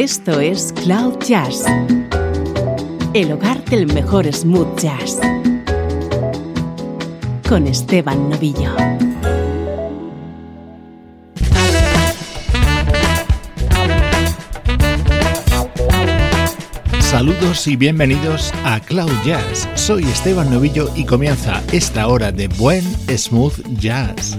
[0.00, 1.64] Esto es Cloud Jazz,
[3.14, 5.18] el hogar del mejor smooth jazz,
[7.48, 8.76] con Esteban Novillo.
[17.00, 19.68] Saludos y bienvenidos a Cloud Jazz.
[19.74, 22.84] Soy Esteban Novillo y comienza esta hora de buen
[23.18, 24.38] smooth jazz.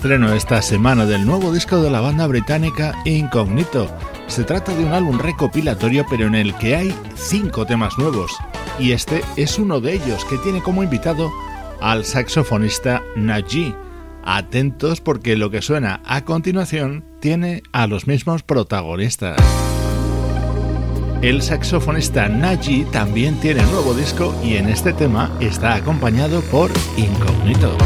[0.00, 3.86] Estreno esta semana del nuevo disco de la banda británica Incognito.
[4.28, 8.32] Se trata de un álbum recopilatorio pero en el que hay cinco temas nuevos
[8.78, 11.30] y este es uno de ellos que tiene como invitado
[11.82, 13.74] al saxofonista Naji.
[14.24, 19.36] Atentos porque lo que suena a continuación tiene a los mismos protagonistas.
[21.20, 27.76] El saxofonista Naji también tiene nuevo disco y en este tema está acompañado por Incognito.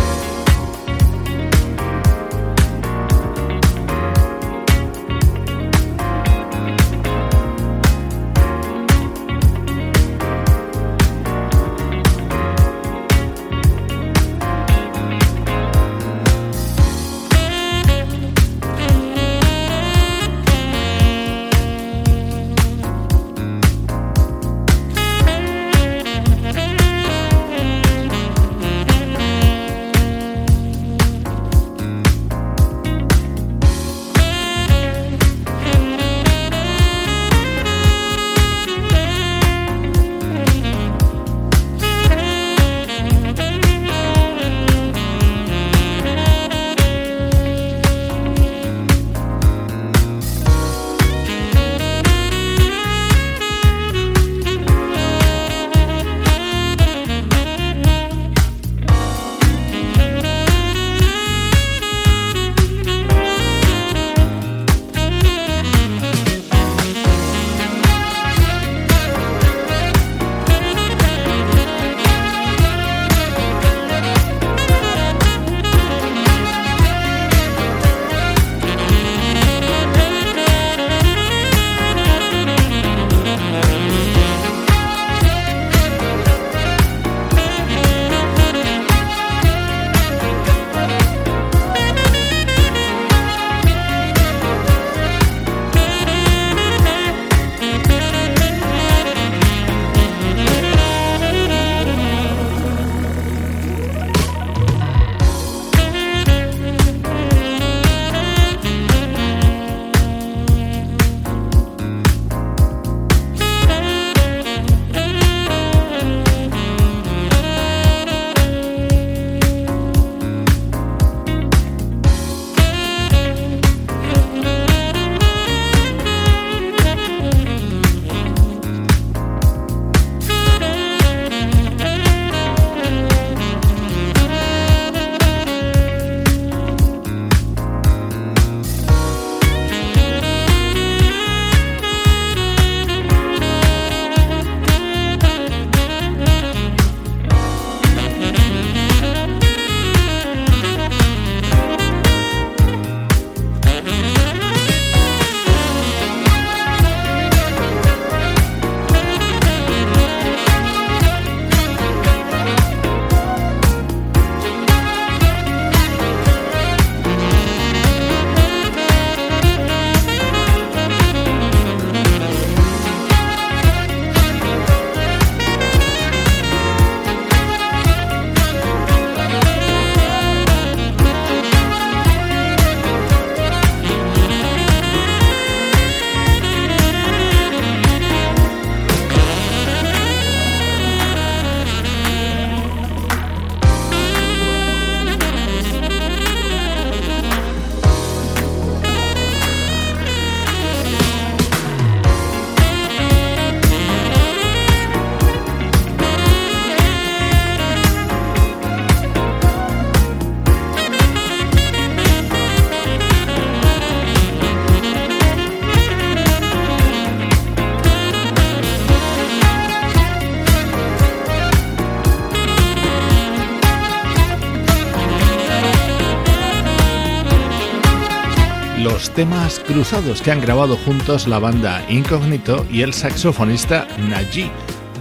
[229.15, 234.51] Temas cruzados que han grabado juntos la banda Incognito y el saxofonista Naji.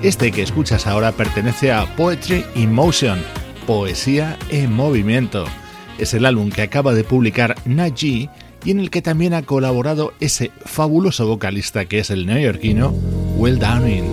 [0.02, 3.20] Este que escuchas ahora pertenece a Poetry in Motion,
[3.66, 5.46] Poesía en Movimiento.
[5.98, 8.30] Es el álbum que acaba de publicar Naji
[8.64, 12.94] y en el que también ha colaborado ese fabuloso vocalista que es el neoyorquino
[13.36, 14.13] Will Downing.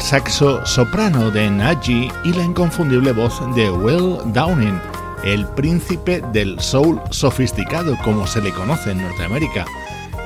[0.00, 4.78] Saxo soprano de Naji y la inconfundible voz de Will Downing,
[5.24, 9.64] el príncipe del soul sofisticado como se le conoce en Norteamérica.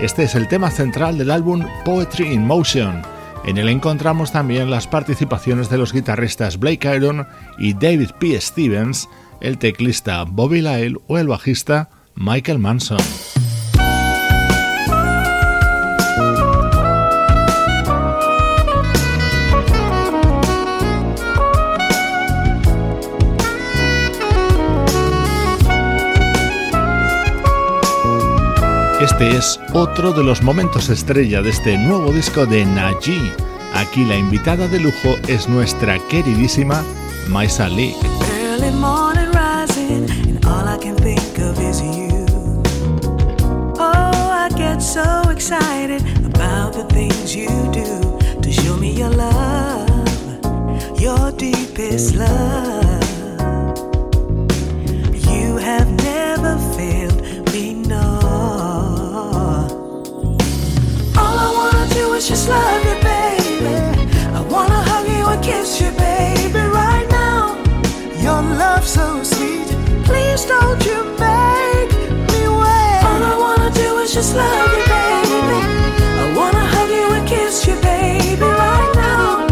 [0.01, 3.03] Este es el tema central del álbum Poetry in Motion.
[3.45, 7.25] En él encontramos también las participaciones de los guitarristas Blake Iron
[7.57, 8.41] y David P.
[8.41, 9.09] Stevens,
[9.41, 13.44] el teclista Bobby Lyle o el bajista Michael Manson.
[29.05, 33.33] Este es otro de los momentos estrella de este nuevo disco de Naji.
[33.75, 36.83] Aquí la invitada de lujo es nuestra queridísima
[37.29, 37.95] Maisa Lee.
[43.79, 50.41] Oh, so excited about the things you do to show me your love,
[50.99, 52.84] your deepest love.
[62.29, 63.77] Just love you, baby.
[64.33, 67.55] I wanna hug you and kiss you, baby, right now.
[68.19, 69.69] Your love so sweet.
[70.09, 71.91] Please don't you make
[72.33, 73.03] me wait.
[73.09, 75.61] All I wanna do is just love you, baby.
[76.23, 79.47] I wanna hug you and kiss you, baby, right now.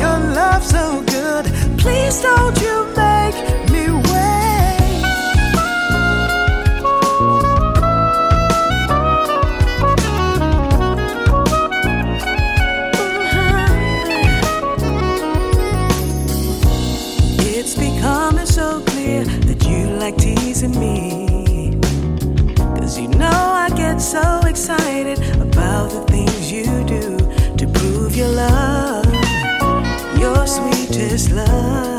[0.00, 1.44] Your love so good.
[1.76, 2.65] Please don't you
[23.98, 27.18] so excited about the things you do
[27.56, 29.04] to prove your love,
[30.16, 31.95] your sweetest love.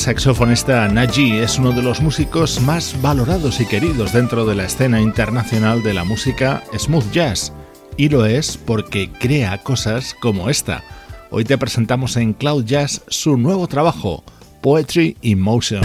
[0.00, 4.98] Saxofonista Naji es uno de los músicos más valorados y queridos dentro de la escena
[4.98, 7.52] internacional de la música smooth jazz,
[7.98, 10.82] y lo es porque crea cosas como esta.
[11.30, 14.24] Hoy te presentamos en Cloud Jazz su nuevo trabajo,
[14.62, 15.82] Poetry in Motion.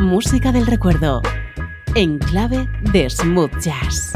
[0.00, 1.22] Música del recuerdo,
[1.94, 4.12] en clave de smooth jazz.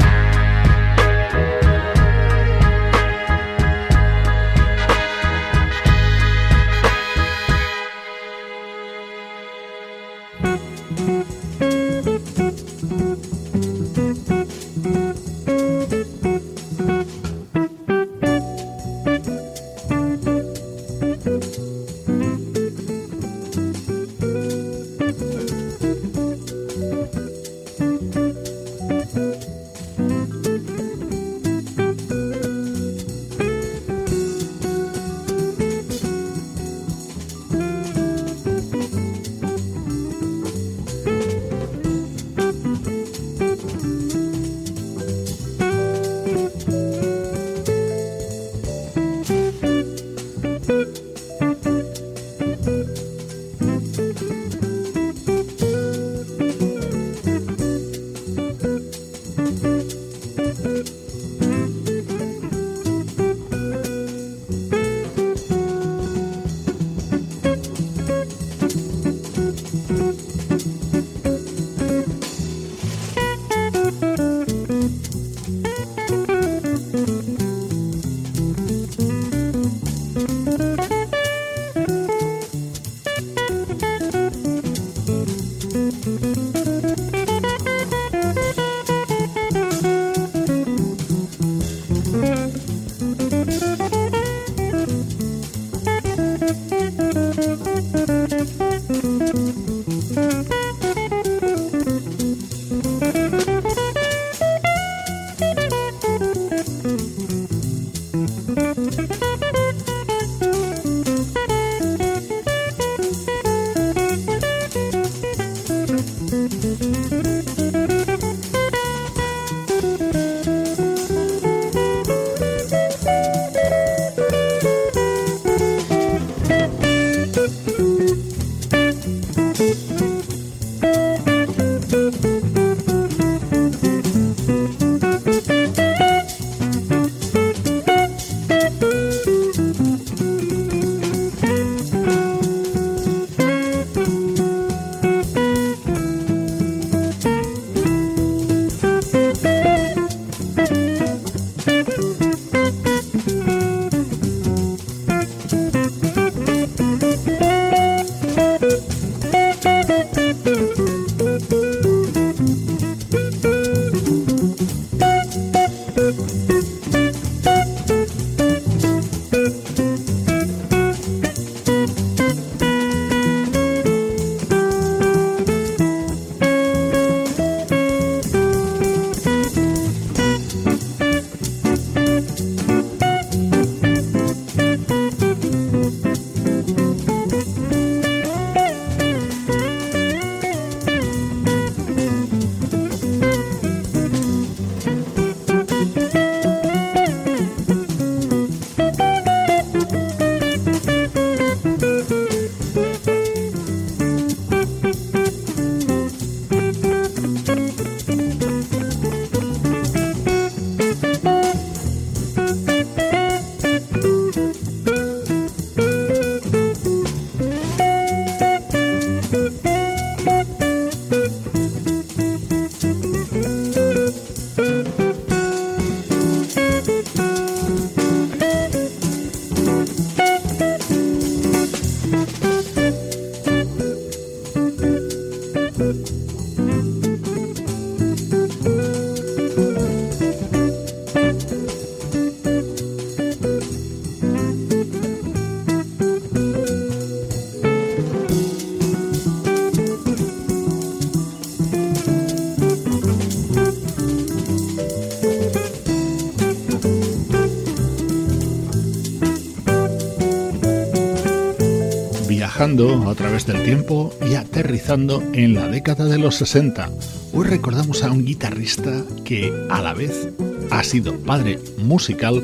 [262.47, 266.89] A través del tiempo y aterrizando en la década de los 60.
[267.33, 270.29] Hoy recordamos a un guitarrista que a la vez
[270.71, 272.41] ha sido padre musical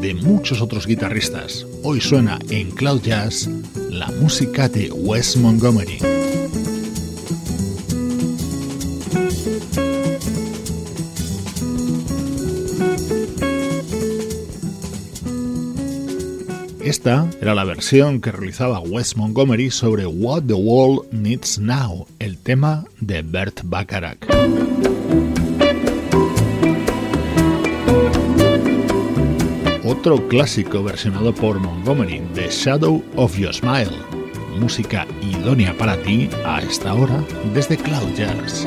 [0.00, 1.66] de muchos otros guitarristas.
[1.82, 3.48] Hoy suena en Cloud Jazz
[3.90, 6.17] la música de Wes Montgomery.
[16.98, 22.36] Esta era la versión que realizaba Wes Montgomery sobre What the World Needs Now, el
[22.38, 24.18] tema de Bert Bacharach.
[29.84, 33.92] Otro clásico versionado por Montgomery, The Shadow of Your Smile,
[34.58, 37.22] música idónea para ti a esta hora
[37.54, 38.66] desde Cloud Jazz.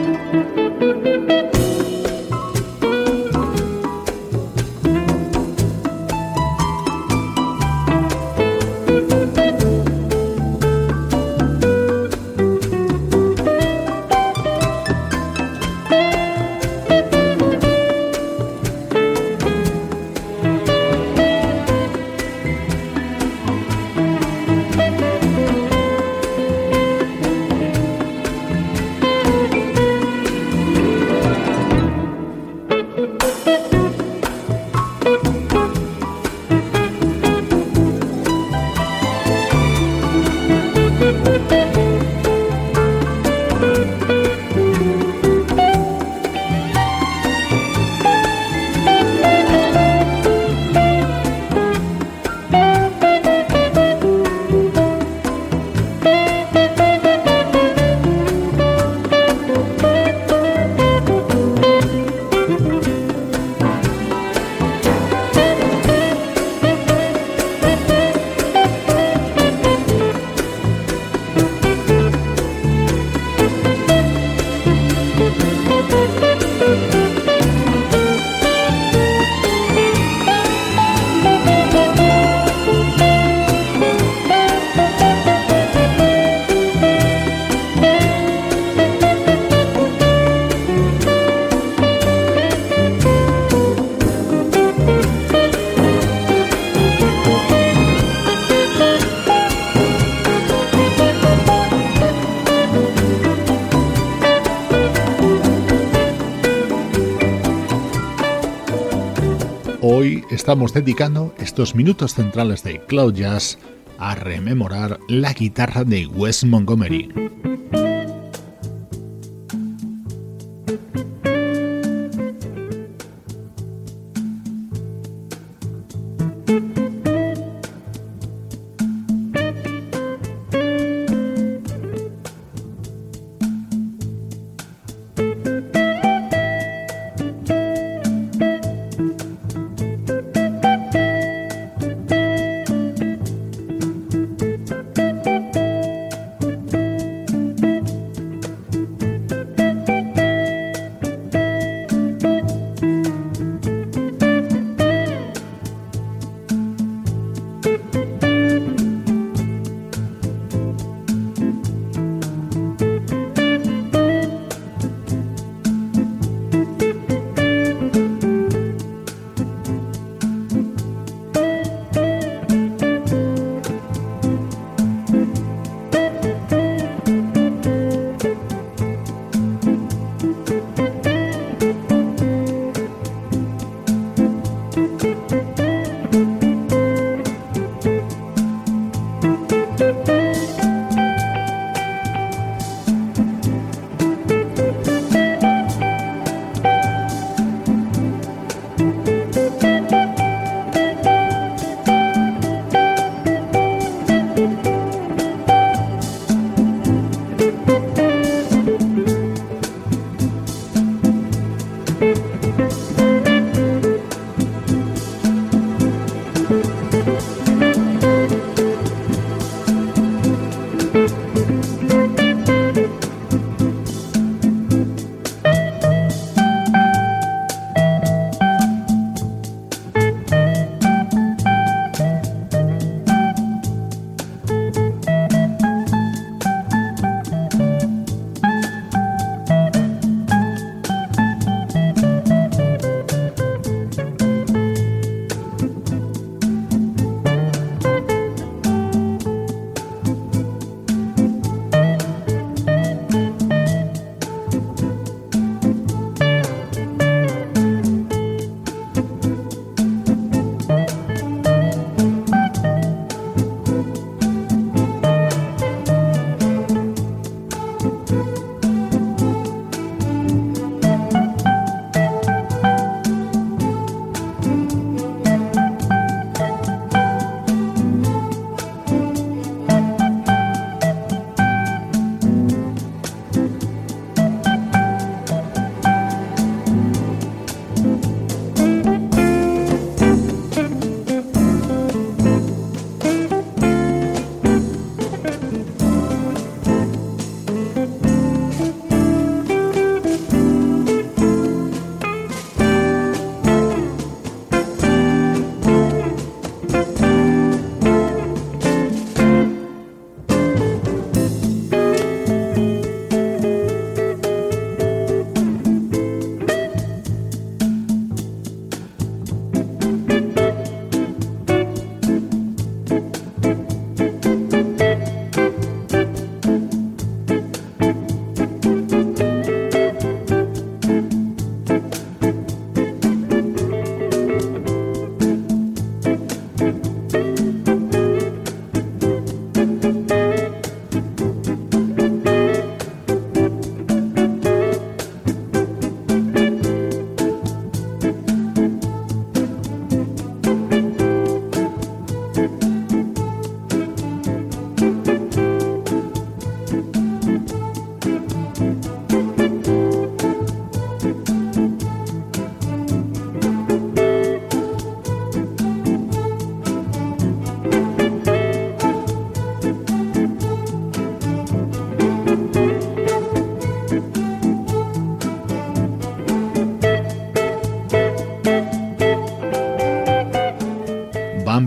[110.51, 113.57] Estamos dedicando estos minutos centrales de Cloud Jazz
[113.97, 117.20] a rememorar la guitarra de Wes Montgomery.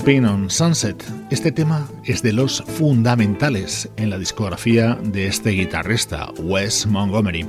[0.04, 1.02] Pin on Sunset.
[1.30, 7.46] Este tema es de los fundamentales en la discografía de este guitarrista, Wes Montgomery.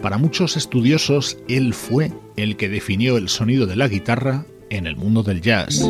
[0.00, 4.96] Para muchos estudiosos, él fue el que definió el sonido de la guitarra en el
[4.96, 5.82] mundo del jazz.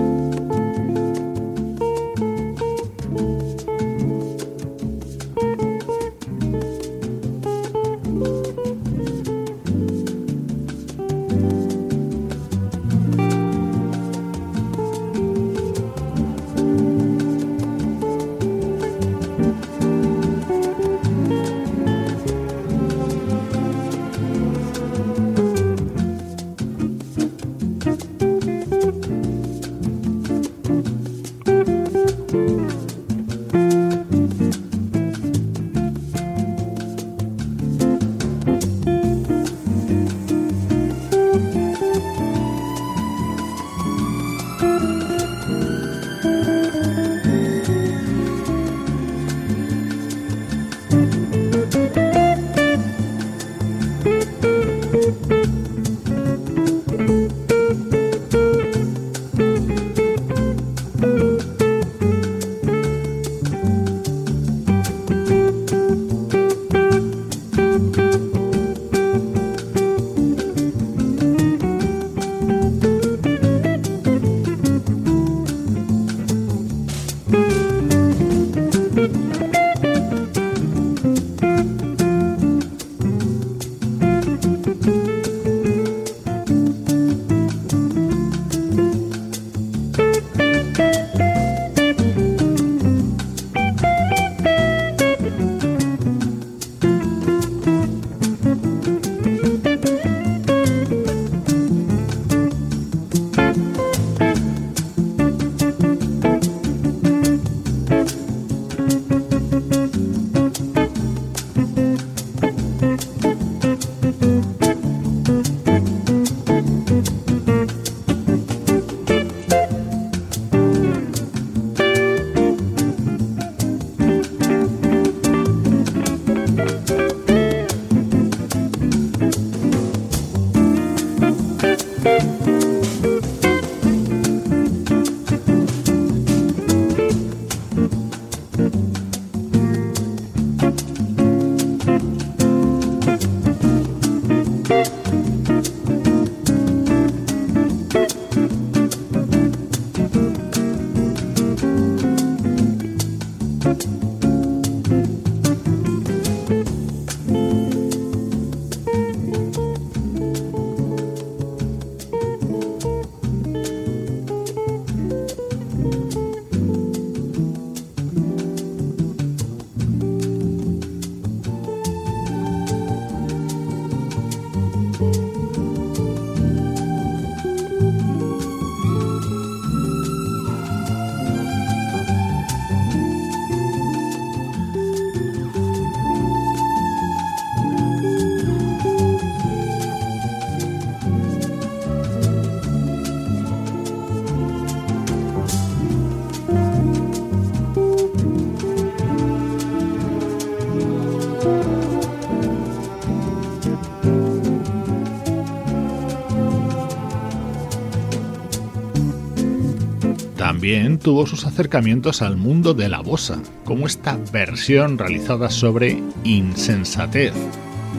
[210.69, 217.33] También tuvo sus acercamientos al mundo de la bossa, como esta versión realizada sobre Insensatez,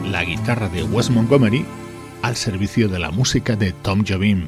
[0.08, 1.64] la guitarra de Wes Montgomery
[2.22, 4.46] al servicio de la música de Tom Jobim.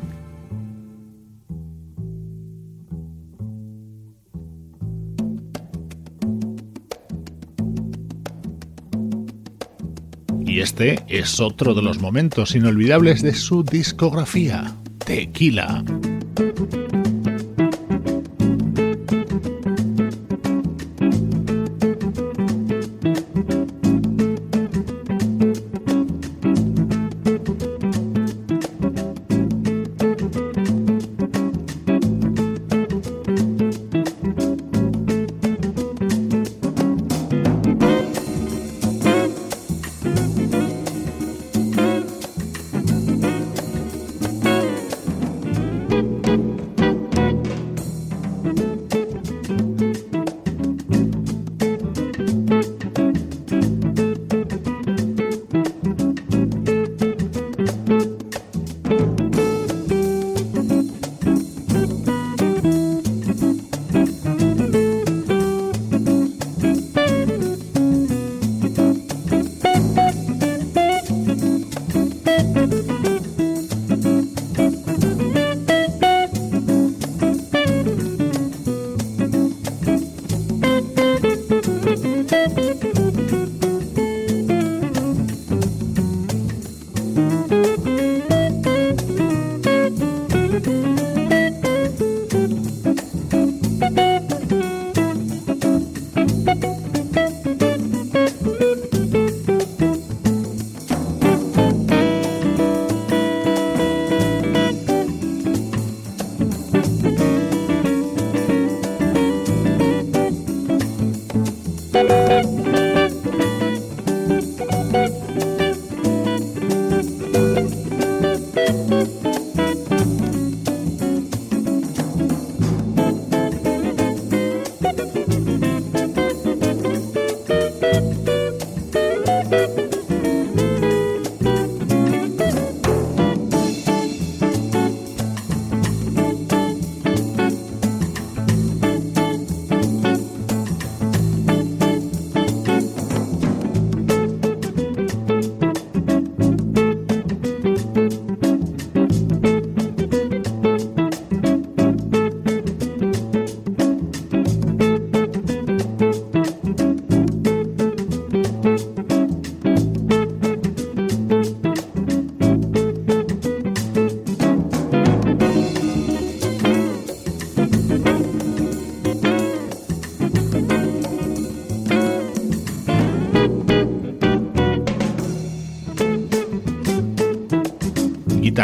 [10.47, 15.83] Y este es otro de los momentos inolvidables de su discografía, Tequila.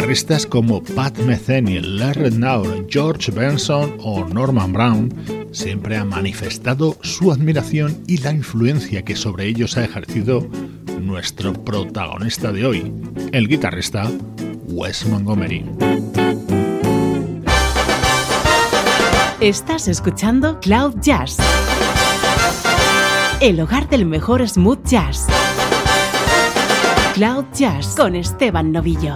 [0.09, 5.13] Guitarristas como Pat Metheny, Larry Naur, George Benson o Norman Brown
[5.53, 10.49] siempre han manifestado su admiración y la influencia que sobre ellos ha ejercido
[10.99, 12.91] nuestro protagonista de hoy,
[13.33, 14.11] el guitarrista
[14.69, 15.67] Wes Montgomery.
[19.41, 21.37] Estás escuchando Cloud Jazz,
[23.41, 25.27] el hogar del mejor smooth jazz.
[27.13, 29.15] Cloud Jazz con Esteban Novillo.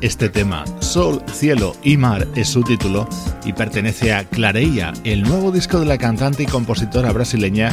[0.00, 0.64] Este tema.
[0.80, 3.08] Sol, cielo y mar es su título
[3.44, 7.70] y pertenece a Clareia, el nuevo disco de la cantante y compositora brasileña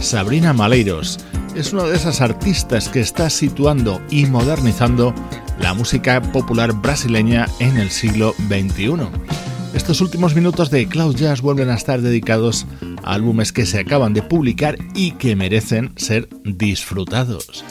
[0.00, 1.18] Sabrina Maleiros.
[1.54, 5.14] Es una de esas artistas que está situando y modernizando
[5.60, 9.08] la música popular brasileña en el siglo XXI.
[9.74, 12.66] Estos últimos minutos de Cloud Jazz vuelven a estar dedicados
[13.04, 17.64] a álbumes que se acaban de publicar y que merecen ser disfrutados.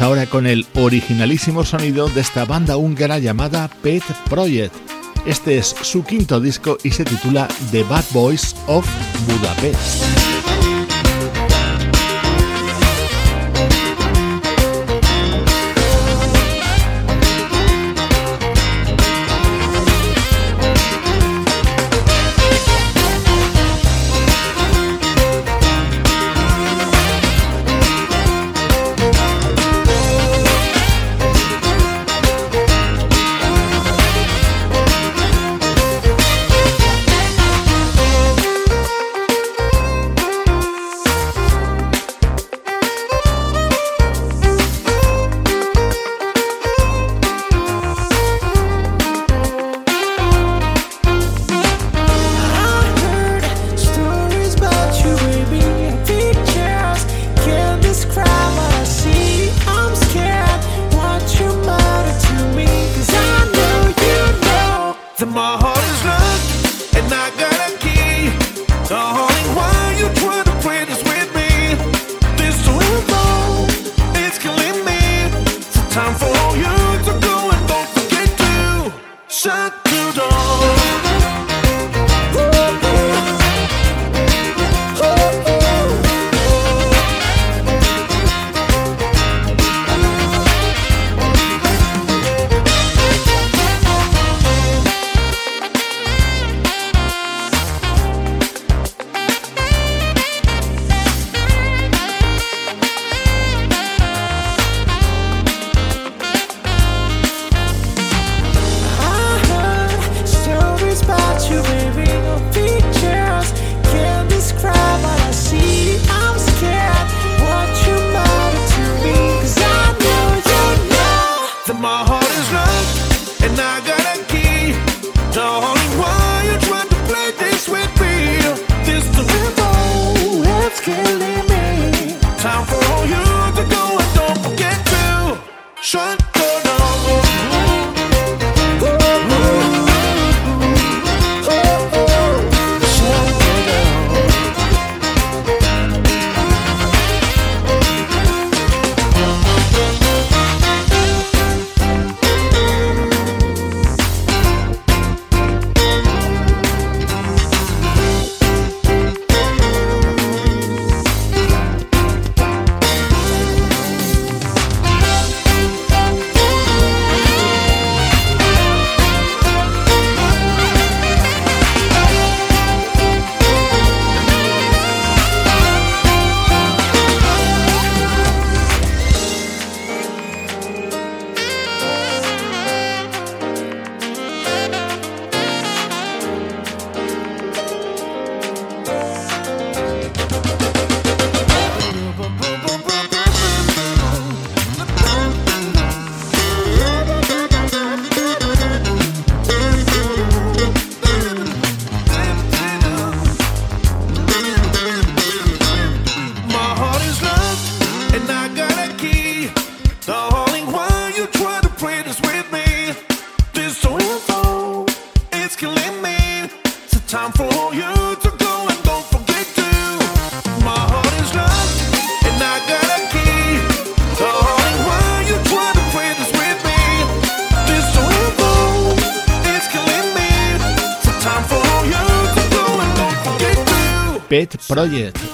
[0.00, 4.74] Ahora con el originalísimo sonido de esta banda húngara llamada Pet Project.
[5.26, 8.88] Este es su quinto disco y se titula The Bad Boys of
[9.26, 10.19] Budapest.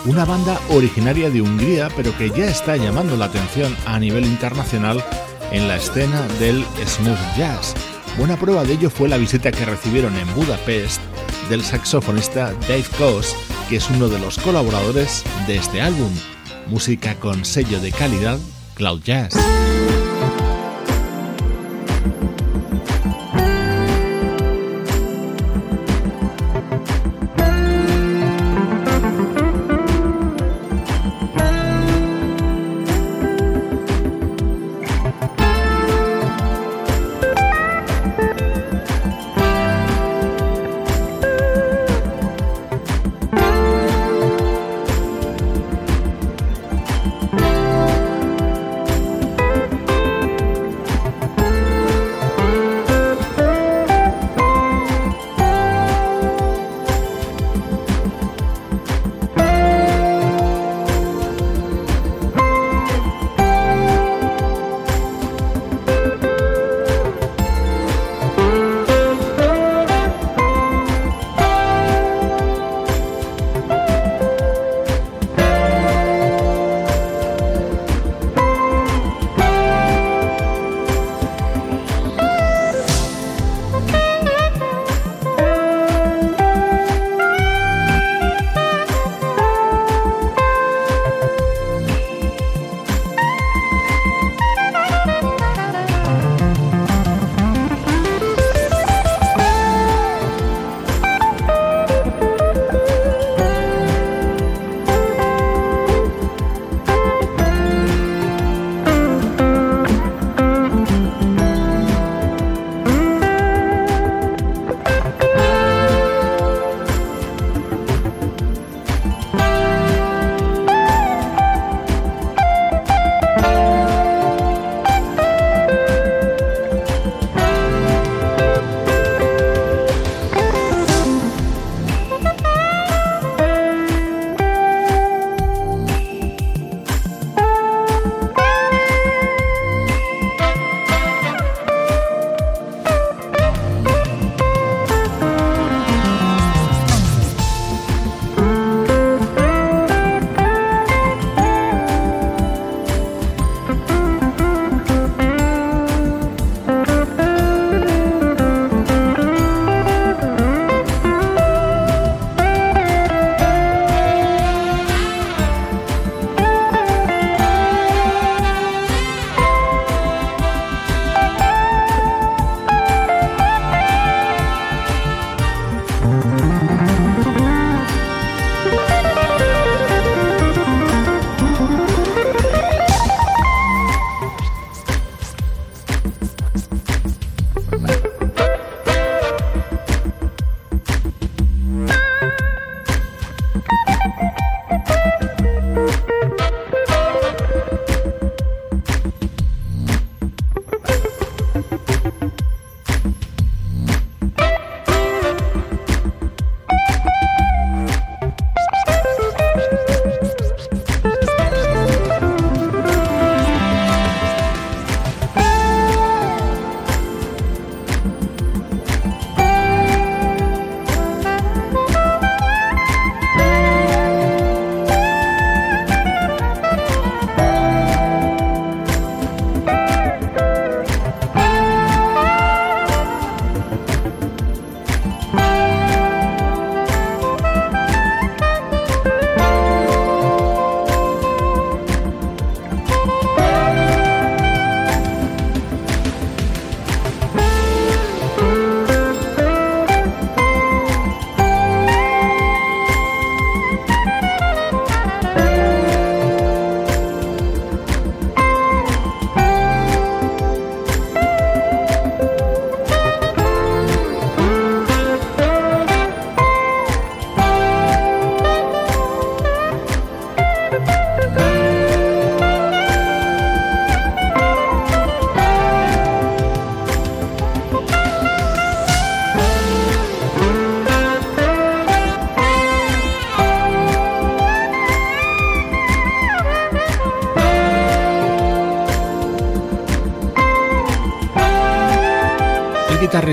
[0.07, 5.04] Una banda originaria de Hungría pero que ya está llamando la atención a nivel internacional
[5.50, 7.74] en la escena del smooth jazz.
[8.18, 11.00] Buena prueba de ello fue la visita que recibieron en Budapest
[11.50, 13.36] del saxofonista Dave Koss,
[13.68, 16.12] que es uno de los colaboradores de este álbum.
[16.66, 18.38] Música con sello de calidad
[18.74, 19.34] Cloud Jazz.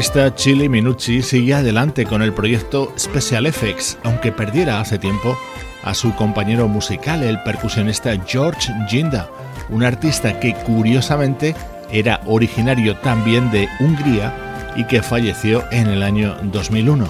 [0.04, 5.38] Guitarrista Chili Minucci sigue adelante con el proyecto Special Effects, aunque perdiera hace tiempo
[5.82, 9.30] a su compañero musical, el percusionista George Ginda,
[9.70, 11.56] un artista que curiosamente
[11.90, 17.08] era originario también de Hungría y que falleció en el año 2001.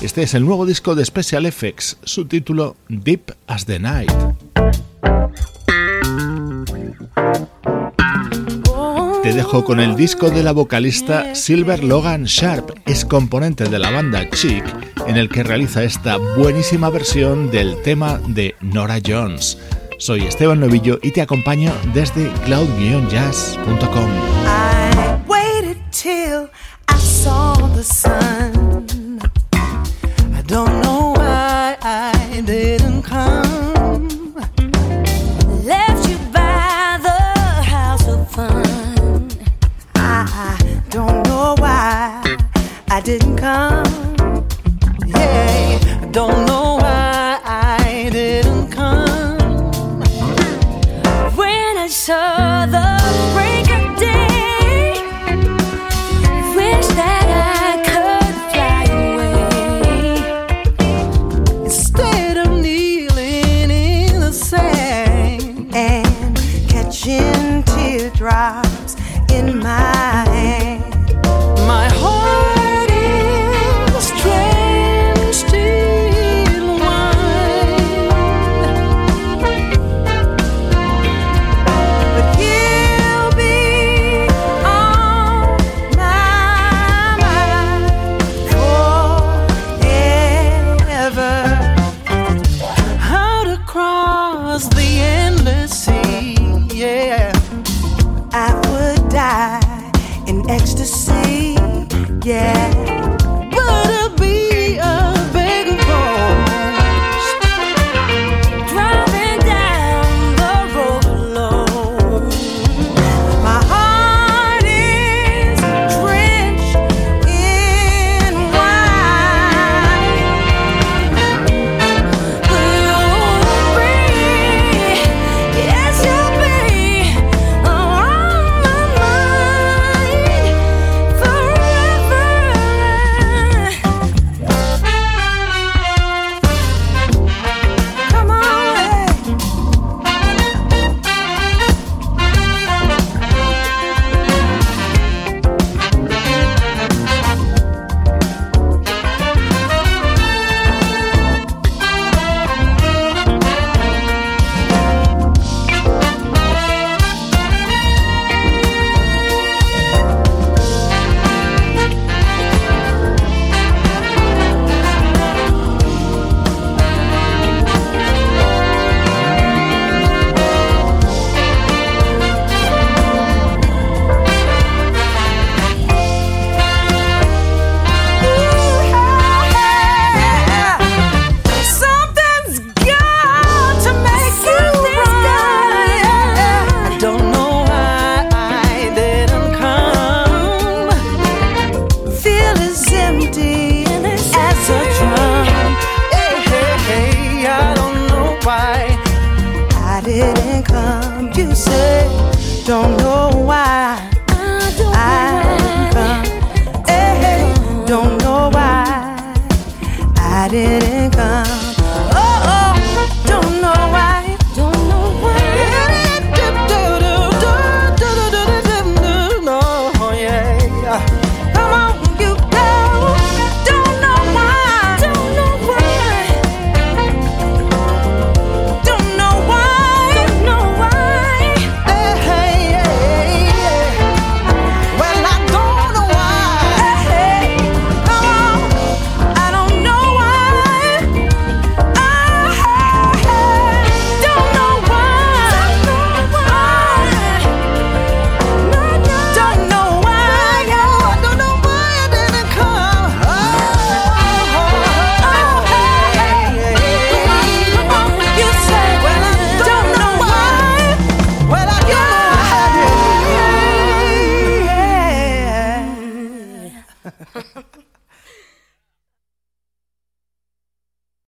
[0.00, 4.12] Este es el nuevo disco de Special Effects, su título Deep as the Night.
[9.28, 13.90] Te dejo con el disco de la vocalista Silver Logan Sharp, es componente de la
[13.90, 14.64] banda Chic,
[15.06, 19.58] en el que realiza esta buenísima versión del tema de Nora Jones.
[19.98, 24.08] Soy Esteban Novillo y te acompaño desde cloud-jazz.com.